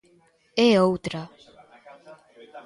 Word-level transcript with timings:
É 0.67 0.69
outra. 0.87 1.21